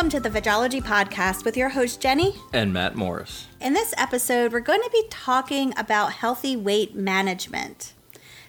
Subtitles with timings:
[0.00, 2.34] welcome to the Vegology Podcast with your host, Jenny.
[2.54, 3.48] And Matt Morris.
[3.60, 7.92] In this episode, we're going to be talking about healthy weight management.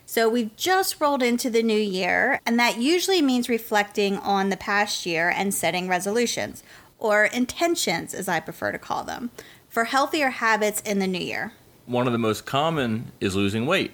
[0.05, 4.55] So, we've just rolled into the new year, and that usually means reflecting on the
[4.55, 6.63] past year and setting resolutions,
[6.97, 9.29] or intentions, as I prefer to call them,
[9.67, 11.51] for healthier habits in the new year.
[11.85, 13.91] One of the most common is losing weight.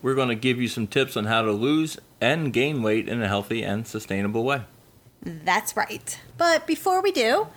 [0.00, 3.20] We're going to give you some tips on how to lose and gain weight in
[3.20, 4.62] a healthy and sustainable way.
[5.26, 6.18] That's right.
[6.38, 7.48] But before we do,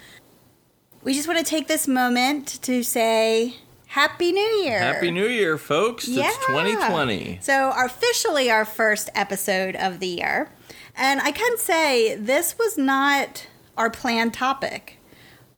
[1.03, 3.55] we just want to take this moment to say
[3.87, 4.79] Happy New Year.
[4.79, 6.07] Happy New Year, folks.
[6.07, 6.27] Yeah.
[6.27, 7.39] It's 2020.
[7.41, 10.51] So, officially our first episode of the year.
[10.95, 13.47] And I can say this was not
[13.77, 14.97] our planned topic,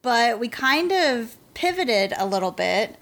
[0.01, 2.97] but we kind of pivoted a little bit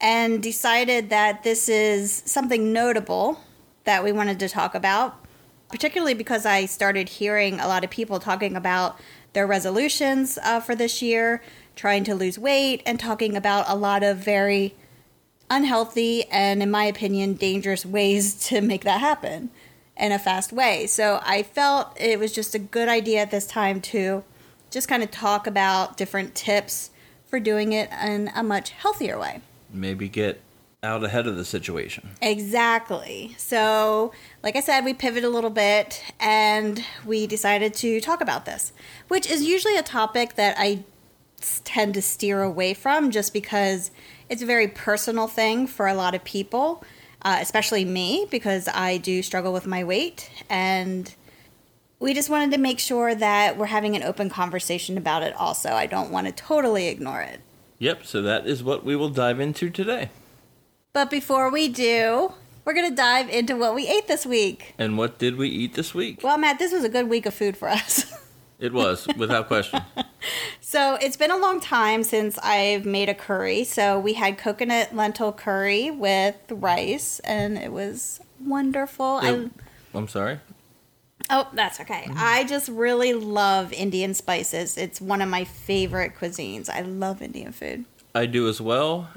[0.00, 3.40] and decided that this is something notable
[3.84, 5.24] that we wanted to talk about
[5.68, 8.98] particularly because I started hearing a lot of people talking about
[9.32, 11.42] their resolutions uh, for this year,
[11.76, 14.74] trying to lose weight, and talking about a lot of very
[15.50, 19.50] unhealthy and, in my opinion, dangerous ways to make that happen
[19.96, 20.86] in a fast way.
[20.86, 24.24] So I felt it was just a good idea at this time to
[24.70, 26.90] just kind of talk about different tips
[27.26, 29.40] for doing it in a much healthier way.
[29.72, 30.40] Maybe get
[30.82, 32.10] out ahead of the situation.
[32.22, 33.34] Exactly.
[33.36, 34.12] So,
[34.42, 38.72] like I said, we pivoted a little bit and we decided to talk about this,
[39.08, 40.84] which is usually a topic that I
[41.64, 43.90] tend to steer away from just because
[44.28, 46.84] it's a very personal thing for a lot of people,
[47.22, 50.30] uh, especially me, because I do struggle with my weight.
[50.48, 51.12] And
[51.98, 55.70] we just wanted to make sure that we're having an open conversation about it also.
[55.70, 57.40] I don't want to totally ignore it.
[57.80, 60.10] Yep, so that is what we will dive into today.
[60.92, 62.32] But before we do,
[62.64, 64.74] we're going to dive into what we ate this week.
[64.78, 66.20] And what did we eat this week?
[66.22, 68.12] Well, Matt, this was a good week of food for us.
[68.60, 69.82] It was, without question.
[70.60, 73.62] so, it's been a long time since I've made a curry.
[73.62, 79.20] So, we had coconut lentil curry with rice, and it was wonderful.
[79.20, 79.52] It-
[79.94, 80.40] I'm sorry.
[81.30, 82.02] Oh, that's okay.
[82.08, 82.16] Mm-hmm.
[82.18, 84.76] I just really love Indian spices.
[84.76, 86.68] It's one of my favorite cuisines.
[86.68, 87.84] I love Indian food.
[88.12, 89.08] I do as well.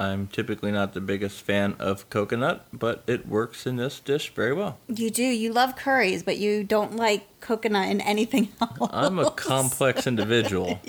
[0.00, 4.52] I'm typically not the biggest fan of coconut, but it works in this dish very
[4.52, 4.78] well.
[4.88, 5.22] You do.
[5.22, 8.90] You love curries, but you don't like coconut in anything else.
[8.92, 10.80] I'm a complex individual.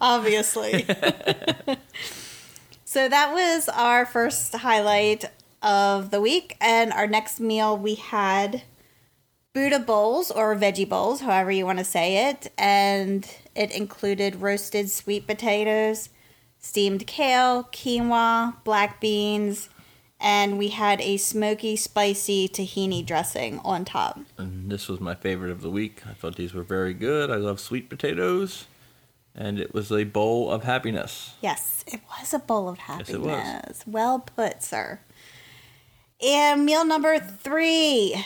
[0.00, 0.84] obviously.
[2.84, 5.26] so that was our first highlight
[5.62, 6.56] of the week.
[6.60, 8.62] And our next meal, we had
[9.52, 12.50] Buddha bowls or veggie bowls, however you want to say it.
[12.56, 16.08] And it included roasted sweet potatoes,
[16.66, 19.68] steamed kale, quinoa, black beans,
[20.20, 24.18] and we had a smoky, spicy tahini dressing on top.
[24.36, 26.02] And this was my favorite of the week.
[26.08, 27.30] I thought these were very good.
[27.30, 28.66] I love sweet potatoes.
[29.34, 31.34] And it was a bowl of happiness.
[31.40, 33.14] Yes, it was a bowl of Yes, happiness.
[33.14, 33.84] it was.
[33.86, 35.00] Well put, sir.
[36.26, 38.24] And meal number three,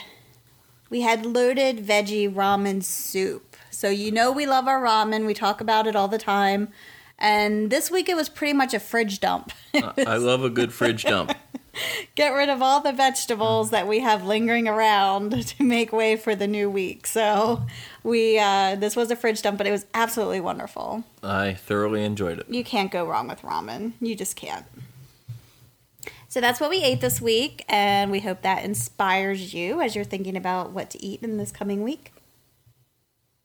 [0.89, 3.55] we had loaded veggie ramen soup.
[3.69, 5.25] So you know we love our ramen.
[5.25, 6.69] We talk about it all the time.
[7.21, 9.53] And this week it was pretty much a fridge dump.
[9.73, 11.33] I love a good fridge dump.
[12.15, 16.35] Get rid of all the vegetables that we have lingering around to make way for
[16.35, 17.05] the new week.
[17.05, 17.61] So
[18.03, 21.03] we uh, this was a fridge dump, but it was absolutely wonderful.
[21.21, 22.49] I thoroughly enjoyed it.
[22.49, 23.93] You can't go wrong with ramen.
[24.01, 24.65] You just can't.
[26.27, 30.05] So that's what we ate this week, and we hope that inspires you as you're
[30.05, 32.13] thinking about what to eat in this coming week.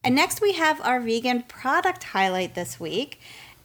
[0.06, 3.18] And next, we have our vegan product highlight this week,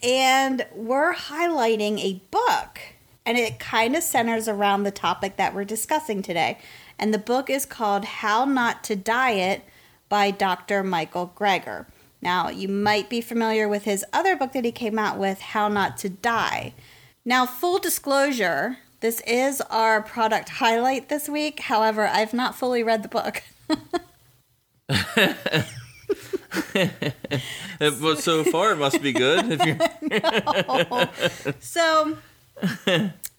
[0.04, 2.80] and we're highlighting a book,
[3.26, 6.58] and it kind of centers around the topic that we're discussing today.
[6.98, 9.64] And the book is called How Not to Diet
[10.10, 10.84] by Dr.
[10.84, 11.86] Michael Greger.
[12.22, 15.68] Now, you might be familiar with his other book that he came out with, How
[15.68, 16.74] Not to Die.
[17.26, 21.62] Now, full disclosure, this is our product highlight this week.
[21.62, 23.44] However, I've not fully read the book.
[27.80, 29.60] Was so far, it must be good.
[29.66, 29.78] You're,
[31.60, 32.18] So,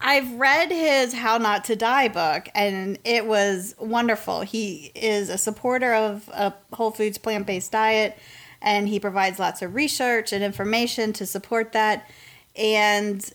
[0.01, 4.41] I've read his How Not to Die book, and it was wonderful.
[4.41, 8.19] He is a supporter of a Whole Foods plant based diet,
[8.61, 12.09] and he provides lots of research and information to support that.
[12.57, 13.29] And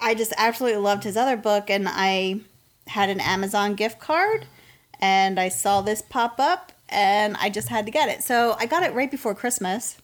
[0.00, 2.40] I just absolutely loved his other book, and I
[2.88, 4.46] had an Amazon gift card,
[5.00, 8.22] and I saw this pop up, and I just had to get it.
[8.22, 9.98] So I got it right before Christmas,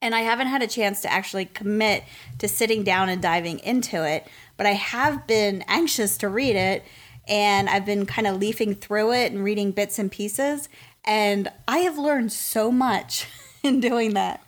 [0.00, 2.04] and I haven't had a chance to actually commit
[2.38, 6.84] to sitting down and diving into it, but I have been anxious to read it,
[7.26, 10.68] and I've been kind of leafing through it and reading bits and pieces,
[11.04, 13.26] and I have learned so much
[13.62, 14.42] in doing that.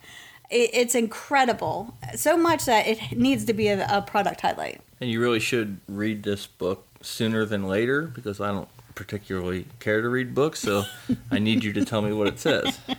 [0.49, 1.95] it's incredible.
[2.15, 4.81] So much that it needs to be a, product highlight.
[4.99, 10.01] And you really should read this book sooner than later because I don't particularly care
[10.01, 10.83] to read books, so
[11.29, 12.79] I need you to tell me what it says.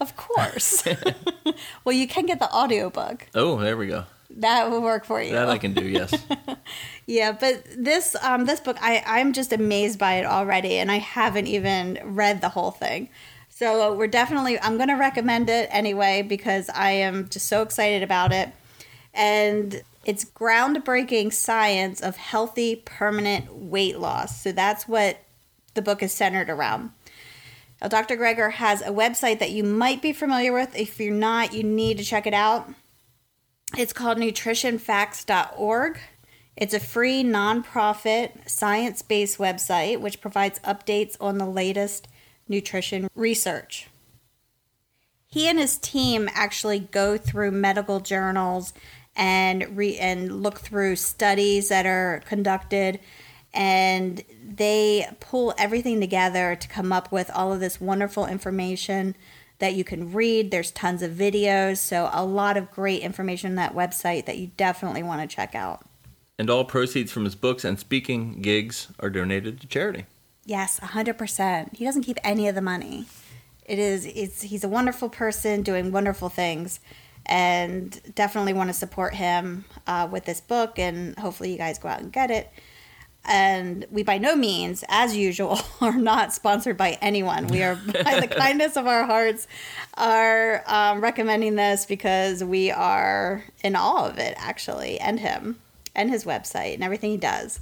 [0.00, 0.84] Of course.
[1.84, 3.26] well, you can get the audiobook.
[3.34, 4.04] Oh, there we go.
[4.30, 5.32] That will work for you.
[5.32, 6.14] That I can do, yes.
[7.06, 10.96] Yeah, but this um this book I I'm just amazed by it already and I
[10.98, 13.08] haven't even read the whole thing.
[13.48, 18.02] So we're definitely I'm going to recommend it anyway because I am just so excited
[18.02, 18.50] about it.
[19.14, 24.40] And it's groundbreaking science of healthy permanent weight loss.
[24.40, 25.18] So that's what
[25.74, 26.92] the book is centered around.
[27.82, 28.16] Now, Dr.
[28.16, 30.76] Greger has a website that you might be familiar with.
[30.76, 32.72] If you're not, you need to check it out.
[33.76, 35.98] It's called nutritionfacts.org.
[36.56, 42.06] It's a free nonprofit science based website which provides updates on the latest
[42.48, 43.88] nutrition research.
[45.26, 48.72] He and his team actually go through medical journals
[49.16, 53.00] and re- and look through studies that are conducted
[53.54, 59.16] and they pull everything together to come up with all of this wonderful information
[59.58, 60.50] that you can read.
[60.50, 64.48] There's tons of videos, so a lot of great information on that website that you
[64.58, 65.86] definitely want to check out.
[66.38, 70.04] And all proceeds from his books and speaking gigs are donated to charity.
[70.44, 71.74] Yes, 100%.
[71.76, 73.06] He doesn't keep any of the money.
[73.64, 76.78] It is it's he's a wonderful person doing wonderful things
[77.26, 81.88] and definitely want to support him uh, with this book and hopefully you guys go
[81.88, 82.50] out and get it.
[83.28, 87.48] And we by no means, as usual, are not sponsored by anyone.
[87.48, 87.74] We are,
[88.04, 89.48] by the kindness of our hearts,
[89.94, 95.58] are um, recommending this because we are in awe of it, actually, and him,
[95.94, 97.58] and his website, and everything he does.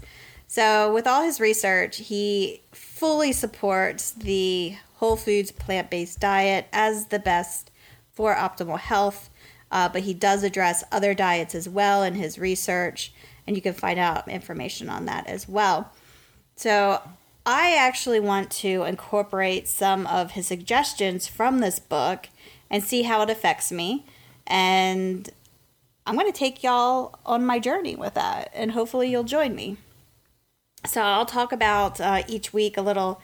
[0.49, 7.07] So, with all his research, he fully supports the whole foods plant based diet as
[7.07, 7.71] the best
[8.13, 9.31] for optimal health.
[9.75, 13.13] Uh, but he does address other diets as well in his research
[13.47, 15.91] and you can find out information on that as well.
[16.57, 17.03] So,
[17.47, 22.29] I actually want to incorporate some of his suggestions from this book
[22.71, 24.07] and see how it affects me.
[24.47, 25.29] And
[26.07, 29.77] I'm going to take y'all on my journey with that, and hopefully, you'll join me.
[30.87, 33.21] So, I'll talk about uh, each week a little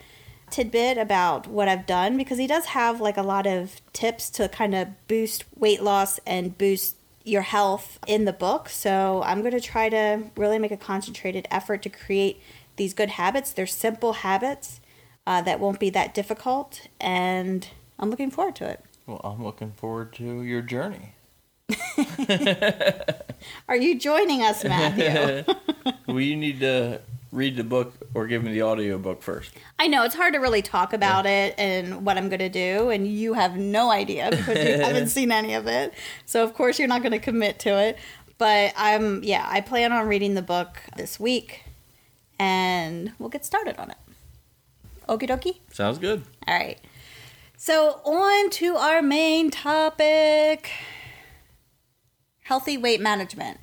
[0.51, 4.49] tidbit about what I've done because he does have like a lot of tips to
[4.49, 8.69] kind of boost weight loss and boost your health in the book.
[8.69, 12.41] So I'm going to try to really make a concentrated effort to create
[12.77, 13.53] these good habits.
[13.53, 14.81] They're simple habits
[15.27, 17.69] uh, that won't be that difficult, and
[17.99, 18.83] I'm looking forward to it.
[19.07, 21.15] Well, I'm looking forward to your journey.
[23.69, 25.55] Are you joining us, Matthew?
[26.09, 27.01] you need to
[27.33, 29.53] read the book or give me the audio book first.
[29.79, 31.47] I know it's hard to really talk about yeah.
[31.47, 35.09] it and what I'm going to do, and you have no idea because you haven't
[35.09, 35.95] seen any of it.
[36.27, 37.99] So of course you're not going to commit to it.
[38.39, 41.65] But I'm yeah, I plan on reading the book this week,
[42.39, 43.99] and we'll get started on it.
[45.09, 45.59] Okie dokie.
[45.73, 46.25] Sounds good.
[46.49, 46.79] All right.
[47.57, 50.71] So on to our main topic:
[52.45, 53.61] healthy weight management.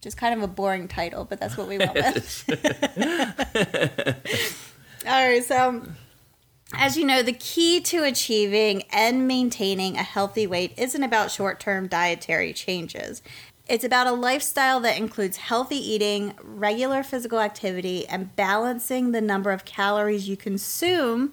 [0.00, 2.44] Just kind of a boring title, but that's what we went with.
[5.06, 5.82] All right, so
[6.74, 11.60] as you know, the key to achieving and maintaining a healthy weight isn't about short
[11.60, 13.22] term dietary changes.
[13.68, 19.50] It's about a lifestyle that includes healthy eating, regular physical activity, and balancing the number
[19.50, 21.32] of calories you consume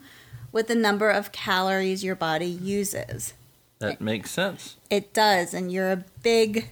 [0.52, 3.34] with the number of calories your body uses.
[3.80, 4.78] That makes sense.
[4.90, 6.70] It does, and you're a big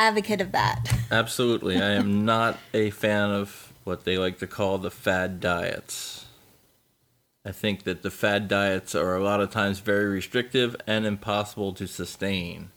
[0.00, 0.92] advocate of that.
[1.10, 1.80] Absolutely.
[1.80, 6.26] I am not a fan of what they like to call the fad diets.
[7.44, 11.72] I think that the fad diets are a lot of times very restrictive and impossible
[11.74, 12.70] to sustain.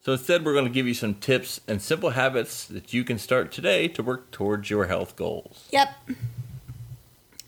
[0.00, 3.18] So instead, we're going to give you some tips and simple habits that you can
[3.18, 5.68] start today to work towards your health goals.
[5.72, 5.88] Yep.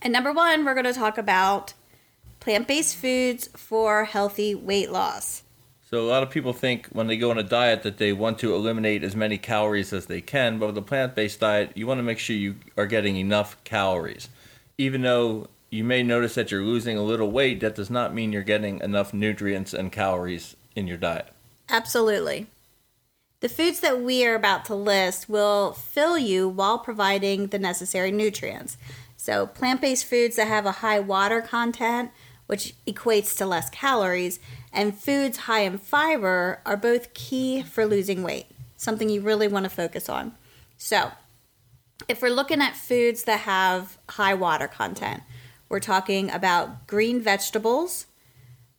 [0.03, 1.75] And number one, we're going to talk about
[2.39, 5.44] plant based foods for healthy weight loss.
[5.95, 8.41] So a lot of people think when they go on a diet that they want
[8.41, 11.99] to eliminate as many calories as they can, but with a plant-based diet, you want
[11.99, 14.29] to make sure you are getting enough calories.
[14.77, 18.33] Even though you may notice that you're losing a little weight, that does not mean
[18.33, 21.29] you're getting enough nutrients and calories in your diet.
[21.69, 22.49] Absolutely.
[23.39, 28.11] The foods that we are about to list will fill you while providing the necessary
[28.11, 28.77] nutrients.
[29.17, 32.11] So, plant based foods that have a high water content,
[32.47, 34.39] which equates to less calories,
[34.73, 38.47] and foods high in fiber are both key for losing weight,
[38.77, 40.35] something you really want to focus on.
[40.77, 41.13] So,
[42.09, 45.23] if we're looking at foods that have high water content,
[45.69, 48.07] we're talking about green vegetables,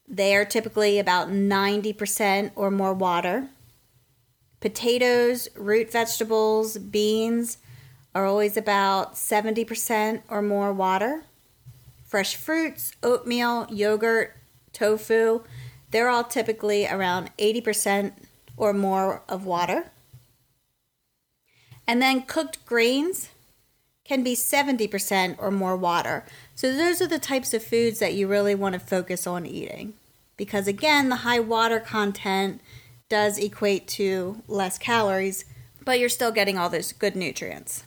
[0.07, 3.49] They are typically about 90% or more water.
[4.59, 7.57] Potatoes, root vegetables, beans
[8.13, 11.23] are always about 70% or more water.
[12.05, 14.37] Fresh fruits, oatmeal, yogurt,
[14.71, 15.41] tofu,
[15.91, 18.13] they're all typically around 80%
[18.57, 19.91] or more of water.
[21.87, 23.29] And then cooked grains
[24.03, 26.25] can be 70% or more water.
[26.53, 29.93] So those are the types of foods that you really want to focus on eating.
[30.37, 32.61] Because again, the high water content
[33.09, 35.45] does equate to less calories,
[35.83, 37.83] but you're still getting all those good nutrients.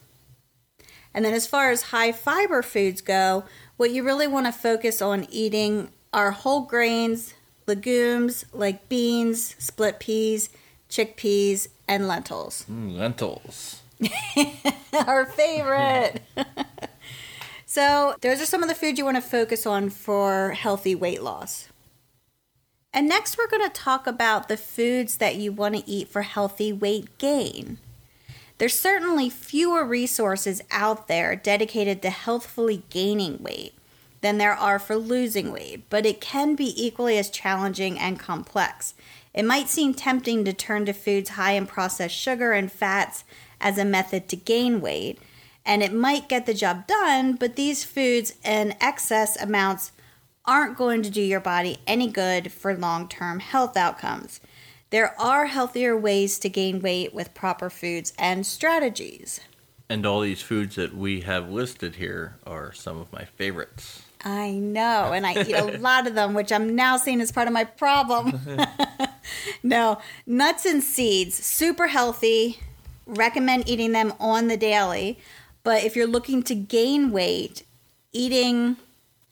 [1.14, 3.44] And then as far as high fiber foods go,
[3.78, 7.32] what you really want to focus on eating are whole grains,
[7.66, 10.50] legumes like beans, split peas,
[10.90, 12.66] chickpeas, and lentils.
[12.70, 13.80] Mm, lentils.
[15.06, 16.20] Our favorite.
[17.66, 21.22] so, those are some of the foods you want to focus on for healthy weight
[21.22, 21.68] loss.
[22.92, 26.22] And next, we're going to talk about the foods that you want to eat for
[26.22, 27.78] healthy weight gain.
[28.58, 33.74] There's certainly fewer resources out there dedicated to healthfully gaining weight
[34.20, 38.94] than there are for losing weight, but it can be equally as challenging and complex.
[39.32, 43.22] It might seem tempting to turn to foods high in processed sugar and fats
[43.60, 45.20] as a method to gain weight,
[45.64, 49.92] and it might get the job done, but these foods in excess amounts
[50.44, 54.40] aren't going to do your body any good for long term health outcomes.
[54.90, 59.40] There are healthier ways to gain weight with proper foods and strategies.
[59.90, 64.02] And all these foods that we have listed here are some of my favorites.
[64.24, 67.46] I know, and I eat a lot of them, which I'm now seeing as part
[67.46, 68.40] of my problem.
[69.62, 72.58] no, nuts and seeds, super healthy.
[73.06, 75.18] Recommend eating them on the daily.
[75.62, 77.62] But if you're looking to gain weight,
[78.12, 78.76] eating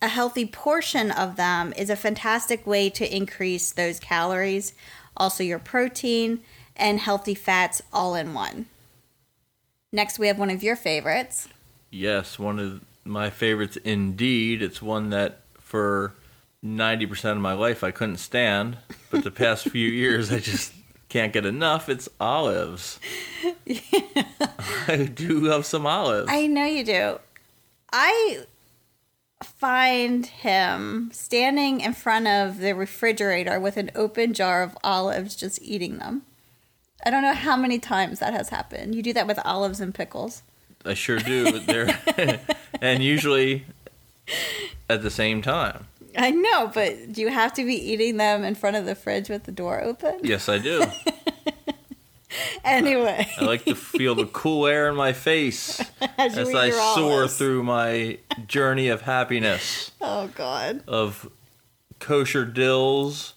[0.02, 4.74] a healthy portion of them is a fantastic way to increase those calories,
[5.16, 6.40] also your protein,
[6.76, 8.66] and healthy fats all in one.
[9.92, 11.48] Next, we have one of your favorites.
[11.90, 14.62] Yes, one of my favorites indeed.
[14.62, 16.14] It's one that for
[16.64, 18.78] 90% of my life I couldn't stand,
[19.10, 20.72] but the past few years I just
[21.08, 21.88] can't get enough.
[21.88, 22.98] It's olives.
[23.64, 23.80] Yeah.
[24.88, 26.28] I do love some olives.
[26.30, 27.18] I know you do.
[27.92, 28.44] I
[29.42, 35.60] find him standing in front of the refrigerator with an open jar of olives just
[35.62, 36.22] eating them.
[37.04, 38.94] I don't know how many times that has happened.
[38.94, 40.42] You do that with olives and pickles.
[40.84, 41.58] I sure do.
[41.60, 42.00] They're
[42.80, 43.66] and usually
[44.88, 45.86] at the same time.
[46.16, 49.28] I know, but do you have to be eating them in front of the fridge
[49.28, 50.20] with the door open?
[50.22, 50.82] Yes, I do.
[52.64, 55.80] anyway, I like to feel the cool air in my face
[56.18, 59.90] as, as I soar through my journey of happiness.
[60.08, 60.82] Oh God!
[60.86, 61.28] Of
[61.98, 63.34] kosher dills.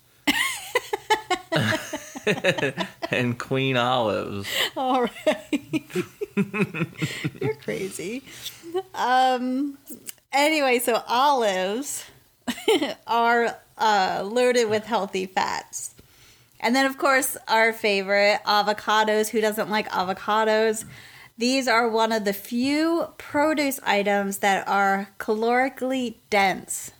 [3.09, 4.47] and queen olives.
[4.77, 5.83] All right.
[7.41, 8.23] You're crazy.
[8.93, 9.79] Um
[10.31, 12.05] anyway, so olives
[13.07, 15.95] are uh, loaded with healthy fats.
[16.59, 19.29] And then, of course, our favorite avocados.
[19.29, 20.85] Who doesn't like avocados?
[21.37, 26.91] These are one of the few produce items that are calorically dense.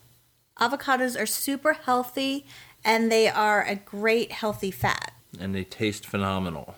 [0.60, 2.46] Avocados are super healthy
[2.86, 5.14] and they are a great healthy fat.
[5.40, 6.76] And they taste phenomenal.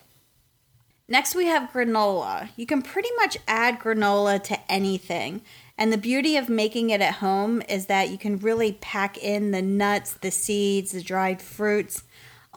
[1.08, 2.50] Next, we have granola.
[2.56, 5.42] You can pretty much add granola to anything.
[5.78, 9.52] And the beauty of making it at home is that you can really pack in
[9.52, 12.04] the nuts, the seeds, the dried fruits,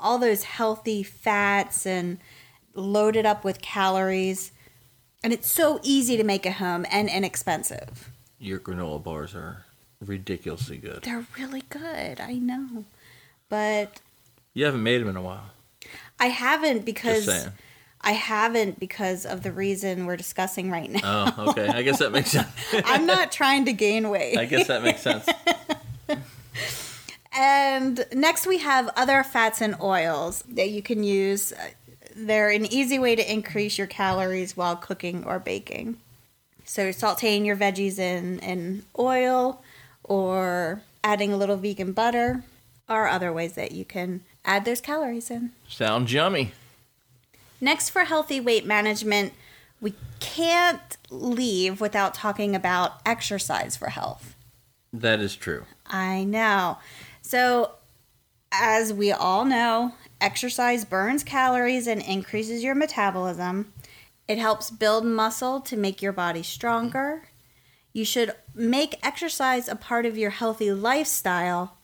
[0.05, 2.19] all those healthy fats, and
[2.75, 4.53] loaded up with calories.
[5.25, 8.11] And it's so easy to make at home and inexpensive.
[8.39, 9.65] Your granola bars are
[10.05, 11.03] ridiculously good.
[11.03, 12.85] They're really good, I know.
[13.49, 14.01] But.
[14.53, 15.51] You haven't made them in a while.
[16.21, 17.49] I haven't because
[18.01, 21.33] I haven't because of the reason we're discussing right now.
[21.37, 21.69] Oh, okay.
[21.69, 22.49] I guess that makes sense.
[22.73, 24.37] I'm not trying to gain weight.
[24.37, 25.27] I guess that makes sense.
[27.35, 31.53] and next we have other fats and oils that you can use.
[32.15, 35.97] They're an easy way to increase your calories while cooking or baking.
[36.65, 39.63] So sauteing your veggies in, in oil
[40.03, 42.45] or adding a little vegan butter
[42.89, 45.53] are other ways that you can add those calories in.
[45.69, 46.53] Sounds yummy.
[47.61, 49.33] Next, for healthy weight management,
[49.81, 54.35] we can't leave without talking about exercise for health.
[54.93, 55.65] That is true.
[55.87, 56.79] I know.
[57.27, 57.73] So,
[58.53, 63.73] as we all know, exercise burns calories and increases your metabolism.
[64.29, 67.23] It helps build muscle to make your body stronger.
[67.95, 71.79] You should make exercise a part of your healthy lifestyle,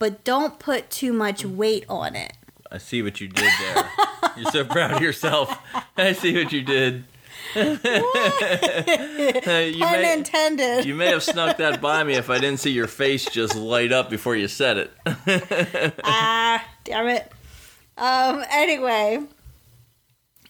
[0.00, 2.32] but don't put too much weight on it.
[2.68, 3.90] I see what you did there.
[4.36, 5.56] You're so proud of yourself.
[5.96, 7.04] I see what you did.
[7.54, 7.78] You,
[9.82, 10.84] Pun may, intended.
[10.84, 13.92] you may have snuck that by me if I didn't see your face just light
[13.92, 14.92] up before you said it.
[16.04, 17.30] ah, damn it.
[17.96, 19.20] Um, anyway,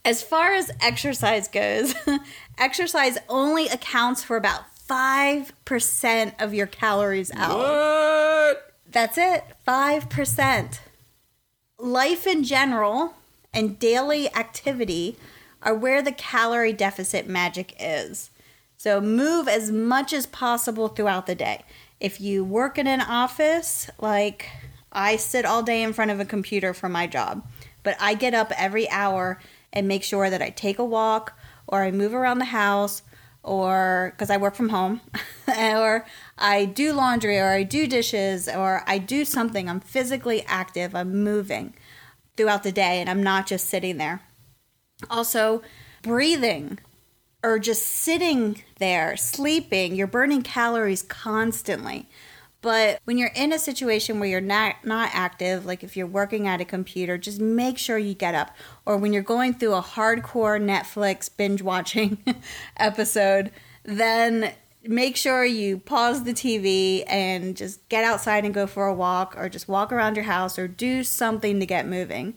[0.04, 1.94] as far as exercise goes,
[2.58, 7.58] exercise only accounts for about 5% of your calories out.
[7.58, 8.74] What?
[8.90, 10.78] That's it, 5%.
[11.78, 13.14] Life in general
[13.52, 15.16] and daily activity
[15.62, 18.30] are where the calorie deficit magic is.
[18.76, 21.64] So move as much as possible throughout the day.
[22.00, 24.48] If you work in an office, like
[24.90, 27.46] I sit all day in front of a computer for my job,
[27.82, 29.38] but I get up every hour
[29.72, 33.02] and make sure that I take a walk or I move around the house
[33.42, 35.00] or because I work from home,
[35.48, 39.68] or I do laundry, or I do dishes, or I do something.
[39.68, 41.74] I'm physically active, I'm moving
[42.36, 44.22] throughout the day, and I'm not just sitting there.
[45.08, 45.62] Also,
[46.02, 46.78] breathing
[47.42, 52.08] or just sitting there, sleeping, you're burning calories constantly.
[52.62, 56.46] But when you're in a situation where you're not not active, like if you're working
[56.46, 58.54] at a computer, just make sure you get up.
[58.84, 62.18] Or when you're going through a hardcore Netflix binge watching
[62.76, 63.50] episode,
[63.84, 64.52] then
[64.82, 69.34] make sure you pause the TV and just get outside and go for a walk
[69.38, 72.34] or just walk around your house or do something to get moving.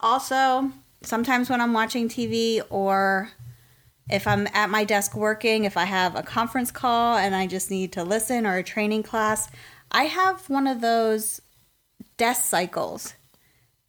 [0.00, 0.72] Also,
[1.02, 3.30] sometimes when I'm watching TV or
[4.08, 7.70] if I'm at my desk working, if I have a conference call and I just
[7.70, 9.50] need to listen or a training class,
[9.90, 11.40] I have one of those
[12.16, 13.14] desk cycles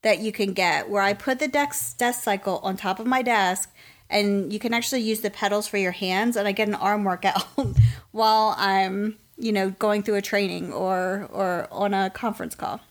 [0.01, 3.21] that you can get where I put the desk, desk cycle on top of my
[3.21, 3.73] desk
[4.09, 7.03] and you can actually use the pedals for your hands and I get an arm
[7.03, 7.45] workout
[8.11, 12.81] while I'm, you know, going through a training or or on a conference call.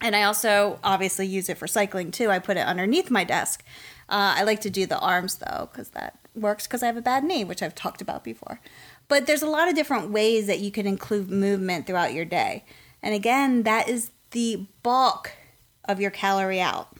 [0.00, 2.30] And I also obviously use it for cycling too.
[2.30, 3.64] I put it underneath my desk.
[4.08, 7.02] Uh, I like to do the arms though, because that works because I have a
[7.02, 8.60] bad knee, which I've talked about before.
[9.08, 12.64] But there's a lot of different ways that you can include movement throughout your day.
[13.02, 15.32] And again, that is the bulk
[15.84, 16.96] of your calorie out.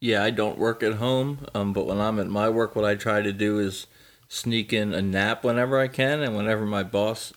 [0.00, 2.96] Yeah, I don't work at home, um, but when I'm at my work, what I
[2.96, 3.86] try to do is
[4.28, 7.32] sneak in a nap whenever I can, and whenever my boss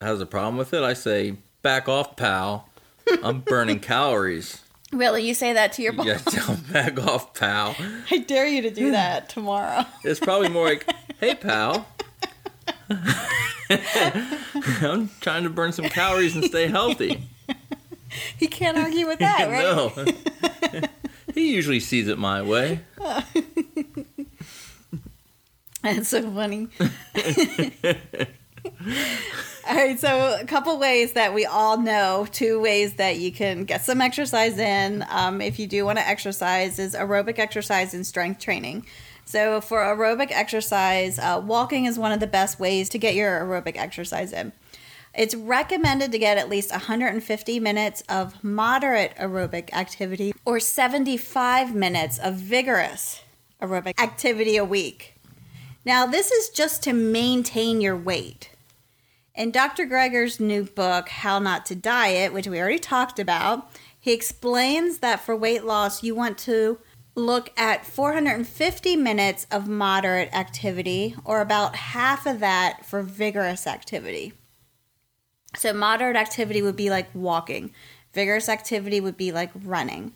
[0.00, 2.68] has a problem with it, I say, "Back off, pal!
[3.22, 4.60] I'm burning calories."
[4.92, 6.06] Really, you say that to your boss?
[6.06, 7.74] Yeah, tell him, back off, pal.
[8.10, 9.86] I dare you to do that tomorrow.
[10.04, 10.86] It's probably more like,
[11.18, 11.88] "Hey, pal."
[14.82, 17.26] I'm trying to burn some calories and stay healthy.
[18.36, 20.82] He can't argue with that, right?
[20.82, 20.88] no.
[21.34, 22.80] he usually sees it my way.
[25.82, 26.68] That's so funny.
[29.72, 33.64] All right, so a couple ways that we all know, two ways that you can
[33.64, 38.06] get some exercise in um, if you do want to exercise is aerobic exercise and
[38.06, 38.84] strength training.
[39.24, 43.40] So for aerobic exercise, uh, walking is one of the best ways to get your
[43.40, 44.52] aerobic exercise in.
[45.14, 52.18] It's recommended to get at least 150 minutes of moderate aerobic activity or 75 minutes
[52.18, 53.22] of vigorous
[53.62, 55.14] aerobic activity a week.
[55.82, 58.50] Now, this is just to maintain your weight.
[59.34, 59.86] In Dr.
[59.86, 65.20] Greger's new book, How Not to Diet, which we already talked about, he explains that
[65.20, 66.78] for weight loss, you want to
[67.14, 74.34] look at 450 minutes of moderate activity, or about half of that for vigorous activity.
[75.56, 77.72] So, moderate activity would be like walking,
[78.12, 80.12] vigorous activity would be like running.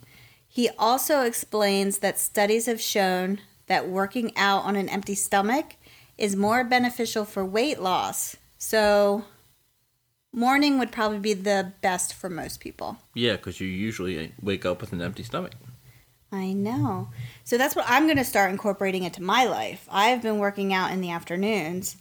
[0.47, 5.77] He also explains that studies have shown that working out on an empty stomach
[6.19, 8.37] is more beneficial for weight loss.
[8.59, 9.25] So,
[10.33, 12.99] morning would probably be the best for most people.
[13.15, 15.53] Yeah, because you usually uh, wake up with an empty stomach.
[16.33, 17.09] I know.
[17.45, 19.89] So that's what I'm going to start incorporating into my life.
[19.91, 21.97] I've been working out in the afternoons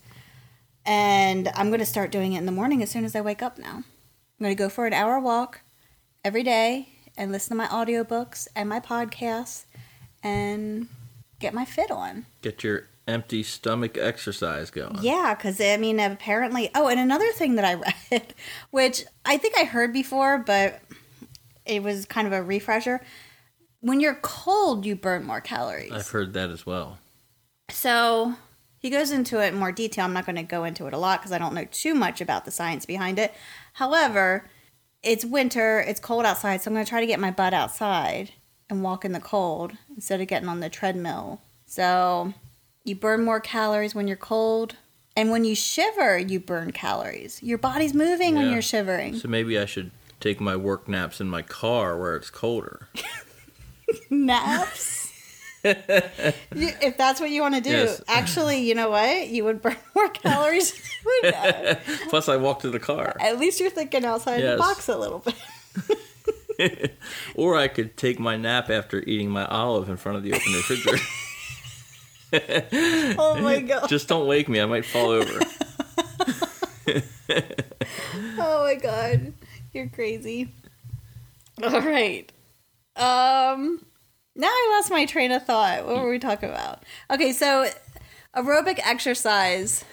[0.86, 3.42] and I'm going to start doing it in the morning as soon as I wake
[3.42, 3.78] up now.
[3.78, 5.62] I'm going to go for an hour walk
[6.24, 9.66] every day and listen to my audiobooks and my podcasts
[10.24, 10.88] and
[11.40, 12.26] get my fit on.
[12.42, 14.98] Get your empty stomach exercise going.
[15.02, 16.70] Yeah, because I mean, apparently.
[16.76, 18.34] Oh, and another thing that I read,
[18.72, 20.82] which I think I heard before, but
[21.66, 23.02] it was kind of a refresher.
[23.82, 25.92] When you're cold, you burn more calories.
[25.92, 26.98] I've heard that as well.
[27.70, 28.36] So
[28.80, 30.06] he goes into it in more detail.
[30.06, 32.22] I'm not going to go into it a lot because I don't know too much
[32.22, 33.34] about the science behind it.
[33.74, 34.50] However,
[35.04, 38.32] it's winter, it's cold outside, so I'm going to try to get my butt outside
[38.70, 41.42] and walk in the cold instead of getting on the treadmill.
[41.68, 42.34] So
[42.86, 44.76] you burn more calories when you're cold.
[45.18, 47.42] And when you shiver, you burn calories.
[47.44, 49.16] Your body's moving when you're shivering.
[49.18, 52.88] So maybe I should take my work naps in my car where it's colder.
[54.10, 55.04] Naps.
[55.68, 58.00] If that's what you want to do, Yes.
[58.08, 59.30] actually, you know what?
[59.30, 60.80] You would burn more calories.
[62.10, 63.16] Plus, I walk to the car.
[63.20, 65.24] At least you're thinking outside the box a little
[66.58, 66.96] bit.
[67.34, 70.54] Or I could take my nap after eating my olive in front of the open
[70.54, 71.04] refrigerator.
[73.18, 73.90] Oh my god.
[73.90, 75.40] Just don't wake me, I might fall over.
[78.38, 79.34] Oh my god.
[79.74, 80.50] You're crazy.
[81.64, 82.32] All right.
[82.96, 83.86] Um
[84.36, 85.86] now I lost my train of thought.
[85.86, 86.84] What were we talking about?
[87.10, 87.68] Okay, so
[88.36, 89.84] aerobic exercise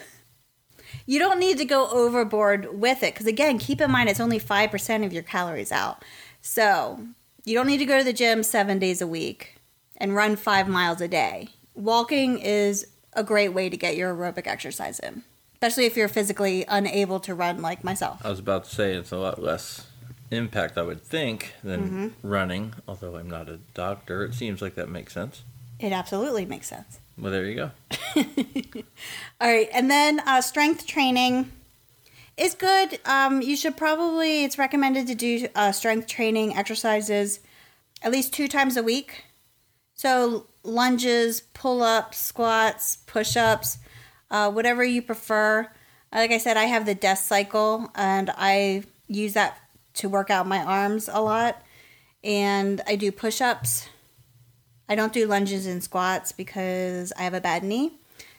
[1.06, 4.38] you don't need to go overboard with it because again, keep in mind it's only
[4.38, 6.04] 5% of your calories out.
[6.40, 7.00] So,
[7.44, 9.56] you don't need to go to the gym 7 days a week
[9.96, 11.48] and run 5 miles a day.
[11.74, 15.22] Walking is a great way to get your aerobic exercise in,
[15.54, 18.20] especially if you're physically unable to run like myself.
[18.24, 19.86] I was about to say it's a lot less
[20.30, 22.28] impact, I would think, than Mm-hmm.
[22.28, 22.74] running.
[22.88, 25.42] Although I'm not a doctor, it seems like that makes sense.
[25.78, 27.00] It absolutely makes sense.
[27.18, 27.70] Well, there you go.
[29.40, 31.50] All right, and then uh, strength training
[32.36, 32.98] is good.
[33.04, 37.40] Um, you should probably, it's recommended to do uh, strength training exercises
[38.02, 39.24] at least two times a week.
[39.94, 43.78] So, lunges, pull ups, squats, push ups,
[44.30, 45.70] uh, whatever you prefer.
[46.12, 49.58] Like I said, I have the desk cycle and I use that
[49.94, 51.62] to work out my arms a lot.
[52.24, 53.88] And I do push ups.
[54.88, 57.94] I don't do lunges and squats because I have a bad knee.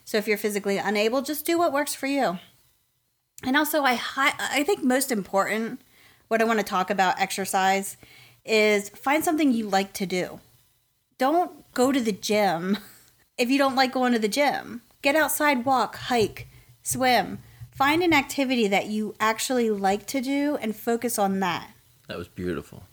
[0.06, 2.40] So if you're physically unable, just do what works for you.
[3.44, 5.82] And also, I hi- I think most important,
[6.28, 7.98] what I want to talk about exercise
[8.46, 10.40] is find something you like to do.
[11.18, 12.78] Don't go to the gym
[13.38, 14.82] if you don't like going to the gym.
[15.02, 16.48] Get outside, walk, hike,
[16.82, 17.40] swim.
[17.72, 21.72] Find an activity that you actually like to do and focus on that.
[22.08, 22.84] That was beautiful.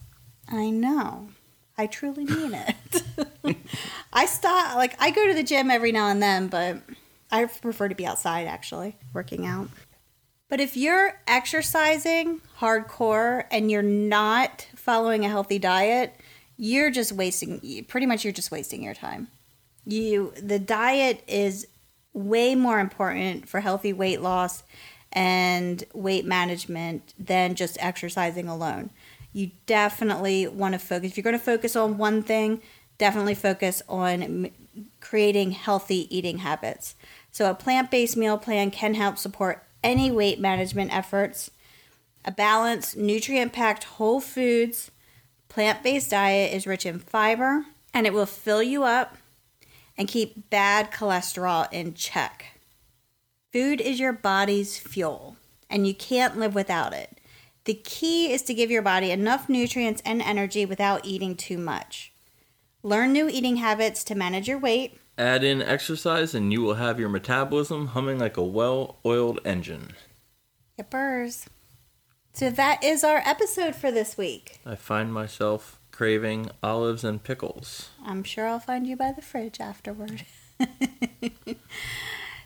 [0.48, 1.28] I know.
[1.76, 2.54] I truly mean
[3.44, 3.56] it.
[4.12, 6.78] I stop like I go to the gym every now and then, but
[7.30, 9.68] I prefer to be outside actually, working out.
[10.48, 16.16] But if you're exercising hardcore and you're not following a healthy diet,
[16.60, 19.28] you're just wasting pretty much you're just wasting your time.
[19.86, 21.66] You the diet is
[22.12, 24.62] way more important for healthy weight loss
[25.10, 28.90] and weight management than just exercising alone.
[29.32, 31.12] You definitely want to focus.
[31.12, 32.60] If you're going to focus on one thing,
[32.98, 34.50] definitely focus on
[35.00, 36.94] creating healthy eating habits.
[37.32, 41.50] So, a plant based meal plan can help support any weight management efforts.
[42.22, 44.90] A balanced, nutrient packed whole foods,
[45.50, 49.18] plant based diet is rich in fiber and it will fill you up
[49.98, 52.58] and keep bad cholesterol in check.
[53.52, 55.36] Food is your body's fuel,
[55.68, 57.20] and you can't live without it.
[57.64, 62.12] The key is to give your body enough nutrients and energy without eating too much.
[62.82, 64.98] Learn new eating habits to manage your weight.
[65.18, 69.92] Add in exercise, and you will have your metabolism humming like a well oiled engine.
[70.78, 71.46] Yippers.
[72.32, 74.60] So that is our episode for this week.
[74.64, 77.90] I find myself craving olives and pickles.
[78.04, 80.24] I'm sure I'll find you by the fridge afterward.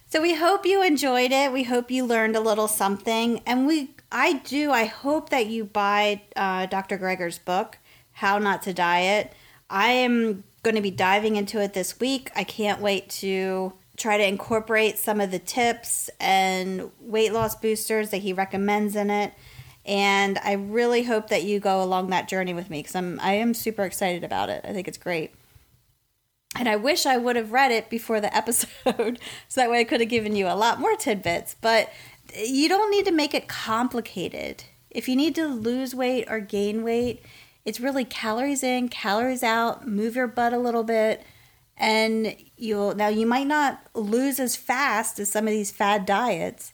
[0.08, 1.52] so we hope you enjoyed it.
[1.52, 4.72] We hope you learned a little something, and we I do.
[4.72, 6.98] I hope that you buy uh, Dr.
[6.98, 7.78] Greger's book,
[8.12, 9.32] How Not to Diet.
[9.70, 12.30] I am going to be diving into it this week.
[12.34, 18.10] I can't wait to try to incorporate some of the tips and weight loss boosters
[18.10, 19.32] that he recommends in it.
[19.86, 23.34] And I really hope that you go along that journey with me because I'm I
[23.34, 24.64] am super excited about it.
[24.64, 25.32] I think it's great.
[26.56, 29.18] And I wish I would have read it before the episode
[29.48, 31.56] so that way I could have given you a lot more tidbits.
[31.60, 31.90] But
[32.36, 34.64] you don't need to make it complicated.
[34.90, 37.22] If you need to lose weight or gain weight,
[37.64, 41.22] it's really calories in, calories out, move your butt a little bit,
[41.76, 46.72] and you'll now you might not lose as fast as some of these fad diets,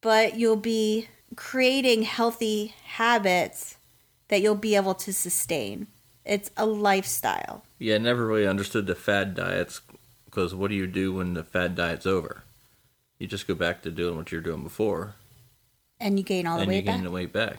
[0.00, 3.76] but you'll be creating healthy habits
[4.28, 5.86] that you'll be able to sustain.
[6.24, 7.64] It's a lifestyle.
[7.78, 9.80] Yeah, I never really understood the fad diets
[10.26, 12.42] because what do you do when the fad diet's over?
[13.18, 15.14] You just go back to doing what you're doing before,
[15.98, 17.56] And you gain all the and you weight gain back the weight back.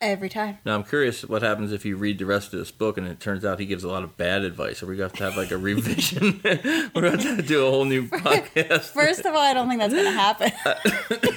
[0.00, 0.58] every time.
[0.64, 3.18] Now I'm curious what happens if you read the rest of this book and it
[3.18, 4.82] turns out he gives a lot of bad advice.
[4.82, 6.40] Are we going to have to have like a revision?
[6.44, 8.90] We're going to have to do a whole new podcast.
[8.92, 10.52] First of all, I don't think that's going to happen.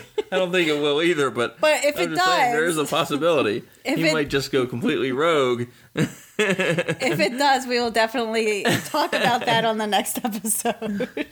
[0.32, 2.78] I don't think it will either, but But if I'm it just saying, there does-
[2.78, 5.68] is a possibility if he it- might just go completely rogue.
[5.96, 11.10] if it does, we will definitely talk about that on the next episode.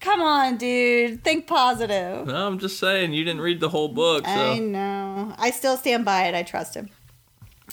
[0.00, 1.24] Come on, dude.
[1.24, 2.26] Think positive.
[2.26, 5.34] No, I'm just saying you didn't read the whole book, I know.
[5.38, 6.34] I still stand by it.
[6.34, 6.90] I trust him.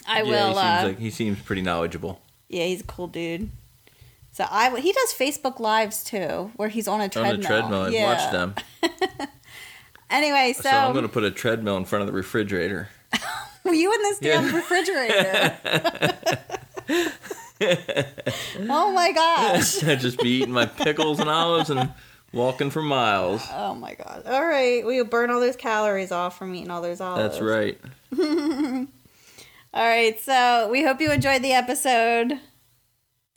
[0.08, 0.48] I yeah, will.
[0.48, 2.22] He seems, uh, like, he seems pretty knowledgeable.
[2.48, 3.50] yeah, he's a cool dude.
[4.34, 7.34] So I he does Facebook lives too, where he's on a treadmill.
[7.34, 8.06] On the treadmill, I've yeah.
[8.06, 8.56] watched them.
[10.10, 12.89] Anyway, so, So, I'm going to put a treadmill in front of the refrigerator.
[13.63, 14.56] were you in this damn Yeah.
[14.56, 16.17] refrigerator?
[18.70, 19.84] oh my gosh!
[19.84, 21.94] I'd just be eating my pickles and olives and
[22.34, 23.41] walking for miles.
[23.54, 24.24] Oh my god!
[24.26, 27.38] All right, we burn all those calories off from eating all those olives.
[27.38, 27.80] That's right.
[29.74, 32.39] All right, so we hope you enjoyed the episode.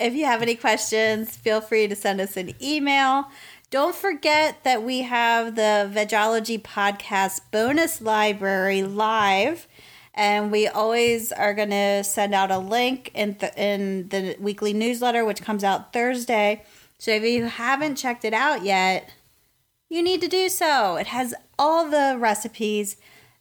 [0.00, 3.28] If you have any questions, feel free to send us an email.
[3.70, 9.68] Don't forget that we have the Vegology Podcast bonus library live,
[10.12, 14.72] and we always are going to send out a link in, th- in the weekly
[14.72, 16.64] newsletter, which comes out Thursday.
[16.98, 19.10] So if you haven't checked it out yet,
[19.88, 20.96] you need to do so.
[20.96, 22.96] It has all the recipes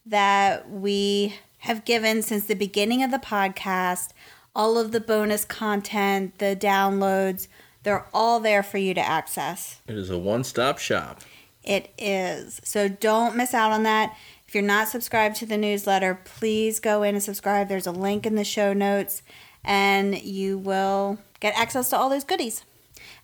[0.06, 4.10] that we have given since the beginning of the podcast,
[4.56, 7.48] all of the bonus content, the downloads,
[7.84, 9.82] they're all there for you to access.
[9.88, 11.22] It is a one stop shop.
[11.63, 12.60] It is.
[12.63, 14.16] So don't miss out on that.
[14.48, 17.70] If you're not subscribed to the newsletter, please go in and subscribe.
[17.70, 19.24] There's a link in the show notes,
[19.63, 22.63] and you will get access to all those goodies.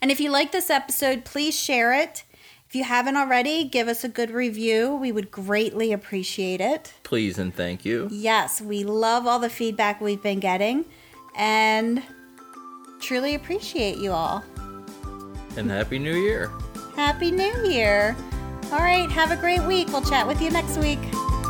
[0.01, 2.23] And if you like this episode, please share it.
[2.67, 4.95] If you haven't already, give us a good review.
[4.95, 6.93] We would greatly appreciate it.
[7.03, 8.07] Please and thank you.
[8.11, 10.85] Yes, we love all the feedback we've been getting
[11.35, 12.03] and
[12.99, 14.43] truly appreciate you all.
[15.57, 16.51] And Happy New Year.
[16.95, 18.15] Happy New Year.
[18.71, 19.87] All right, have a great week.
[19.87, 21.01] We'll chat with you next week.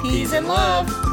[0.02, 0.90] Peace, Peace and love.
[0.90, 1.09] love.